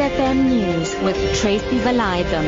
[0.00, 2.46] FM News with Tracy Valaydham.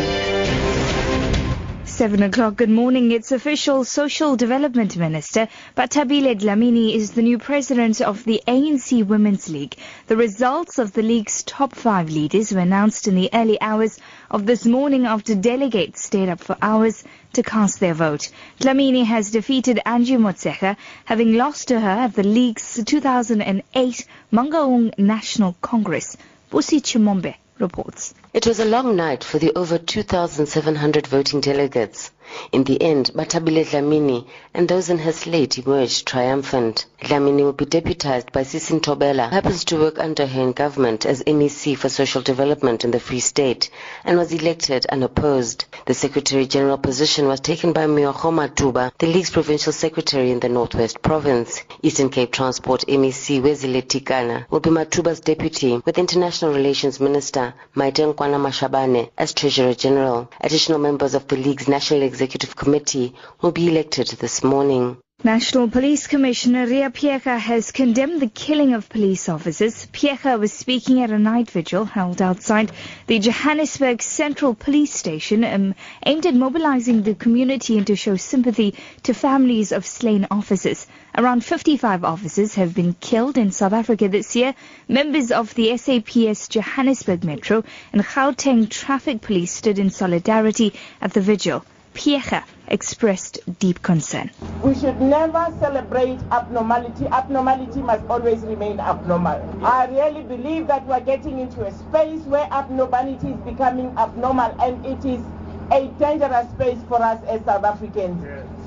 [1.85, 2.57] Seven o'clock.
[2.57, 3.13] Good morning.
[3.13, 9.51] It's official Social Development Minister Bathabile Dlamini is the new president of the ANC Women's
[9.51, 9.77] League.
[10.07, 13.99] The results of the league's top five leaders were announced in the early hours
[14.31, 18.31] of this morning after delegates stayed up for hours to cast their vote.
[18.61, 25.55] Dlamini has defeated Angie Motshekga, having lost to her at the league's 2008 Mangaung National
[25.61, 26.17] Congress.
[26.51, 28.15] Busi Chimombe reports.
[28.33, 32.11] It was a long night for the over 2,700 voting delegates.
[32.53, 36.85] In the end, Bathabile Dlamini and those in her slate emerged triumphant.
[37.01, 41.07] Dlamini will be deputized by Sisi Ntombela, who happens to work under her in government
[41.07, 43.71] as MEC for Social Development in the Free State,
[44.05, 45.65] and was elected unopposed.
[45.87, 50.49] The Secretary General position was taken by Meokgo Matuba, the League's Provincial Secretary in the
[50.49, 51.63] Northwest Province.
[51.83, 58.15] Eastern Cape Transport MEC Weziwe Tikana will be Matuba's deputy, with International Relations Minister Maite
[58.15, 60.31] Nkoana Mashabane as Treasurer General.
[60.41, 64.99] Additional members of the League's National Executive Committee will be elected this morning.
[65.25, 69.87] National Police Commissioner Ria Phiyega has condemned the killing of police officers.
[69.87, 72.71] Phiyega was speaking at a night vigil held outside
[73.07, 75.75] the Johannesburg Central Police Station um,
[76.05, 78.75] aimed at mobilizing the community and to show sympathy
[79.05, 80.87] to families of slain officers.
[81.17, 84.55] Around 55 officers have been killed in South Africa this year.
[84.87, 91.23] Members of the SAPS Johannesburg Metro and Gauteng Traffic Police stood in solidarity at the
[91.23, 91.65] vigil.
[91.95, 94.31] Phiyega expressed deep concern.
[94.63, 97.07] We should never celebrate abnormality.
[97.07, 99.41] Abnormality must always remain abnormal.
[99.65, 104.85] I really believe that we're getting into a space where abnormality is becoming abnormal and
[104.87, 105.23] it is
[105.71, 108.25] a dangerous space for us as South Africans.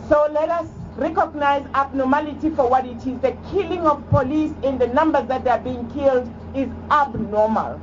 [0.07, 3.19] So let us recognize abnormality for what it is.
[3.21, 7.81] The killing of police in the numbers that they are being killed is abnormal.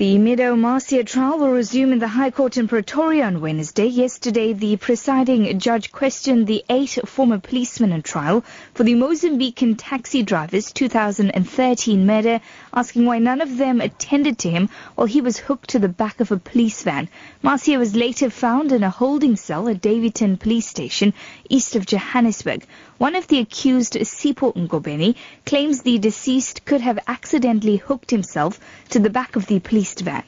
[0.00, 3.86] The Mido Macia trial will resume in the High Court in Pretoria on Wednesday.
[3.86, 8.42] Yesterday, the presiding judge questioned the eight former policemen on trial
[8.72, 12.40] for the Mozambican taxi driver's 2013 murder,
[12.72, 16.20] asking why none of them attended to him while he was hooked to the back
[16.20, 17.08] of a police van.
[17.42, 21.12] Macia was later found in a holding cell at Daveyton police station
[21.50, 22.64] east of Johannesburg.
[23.00, 25.16] One of the accused, Sipho Ngobeni,
[25.46, 30.22] claims the deceased could have accidentally hooked himself to the back of the police van.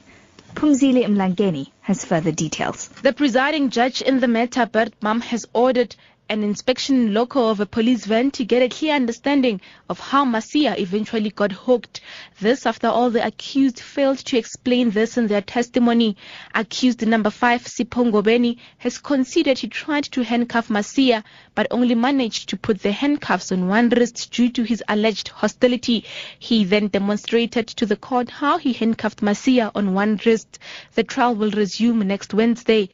[0.55, 2.89] Pumzile Mlangeni has further details.
[2.89, 5.95] The presiding judge in the matter, Bert Bam, has ordered
[6.29, 9.61] an inspection local of a police van to get a clear understanding
[9.91, 12.01] of how Macia eventually got hooked.
[12.41, 16.17] This after all the accused failed to explain this in their testimony.
[16.55, 21.23] Accused number five, Sipho Ngobeni, has conceded he tried to handcuff Macia
[21.55, 26.05] but only managed to put the handcuffs on one wrist due to his alleged hostility.
[26.39, 30.59] He then demonstrated to the court how he handcuffed Macia on one wrist.
[30.95, 31.72] The trial will resume
[32.07, 32.91] next Wednesday.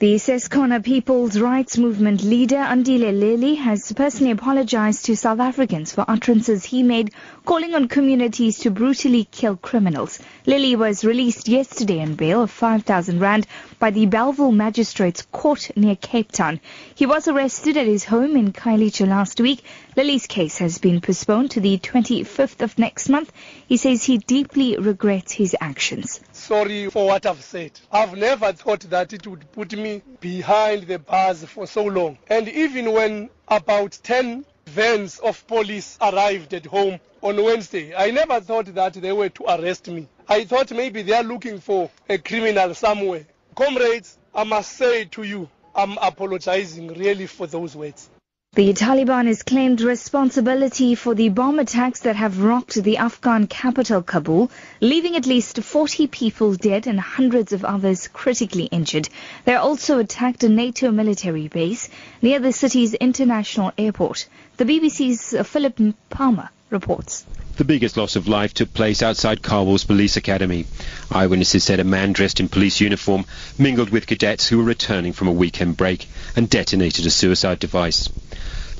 [0.00, 6.04] The Ses'khona People's Rights Movement leader Andile Lili has personally apologized to South Africans for
[6.06, 7.10] utterances he made
[7.44, 10.20] calling on communities to brutally kill criminals.
[10.46, 13.48] Lili was released yesterday on bail of 5,000 rand
[13.80, 16.60] by the Bellville Magistrates Court near Cape Town.
[16.94, 19.64] He was arrested at his home in Khayelitsha last week.
[19.96, 23.32] Lili's case has been postponed to the 25th of next month.
[23.66, 26.20] He says he deeply regrets his actions.
[26.30, 27.72] Sorry for what I've said.
[27.90, 29.87] I've never thought that it would put me
[30.20, 32.18] behind the bars for so long.
[32.28, 38.40] And even when about 10 vans of police arrived at home on Wednesday, I never
[38.40, 40.08] thought that they were to arrest me.
[40.28, 43.26] I thought maybe they are looking for a criminal somewhere.
[43.54, 48.10] Comrades, I must say to you, I'm apologizing really for those words.
[48.58, 54.02] The Taliban has claimed responsibility for the bomb attacks that have rocked the Afghan capital
[54.02, 59.08] Kabul, leaving at least 40 people dead and hundreds of others critically injured.
[59.44, 61.88] They also attacked a NATO military base
[62.20, 64.26] near the city's international airport.
[64.56, 65.78] The BBC's Philip
[66.10, 67.26] Palmer reports.
[67.58, 70.66] The biggest loss of life took place outside Kabul's police academy.
[71.12, 73.24] Eyewitnesses said a man dressed in police uniform
[73.56, 78.08] mingled with cadets who were returning from a weekend break and detonated a suicide device.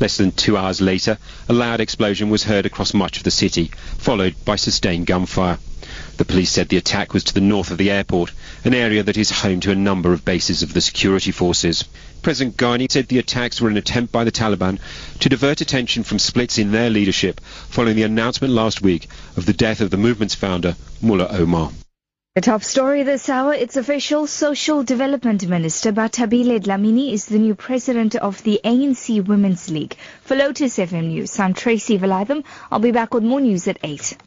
[0.00, 1.18] Less than two hours later,
[1.48, 5.58] a loud explosion was heard across much of the city, followed by sustained gunfire.
[6.18, 8.32] The police said the attack was to the north of the airport,
[8.64, 11.84] an area that is home to a number of bases of the security forces.
[12.22, 14.78] President Ghani said the attacks were an attempt by the Taliban
[15.20, 19.52] to divert attention from splits in their leadership following the announcement last week of the
[19.52, 21.72] death of the movement's founder, Mullah Omar.
[22.38, 24.28] The top story this hour, it's official.
[24.28, 29.96] Social Development Minister Bathabile Dlamini is the new president of the ANC Women's League.
[30.22, 32.44] For Lotus FM News, I'm Tracy Valaydham.
[32.70, 34.18] I'll be back with more news at 8.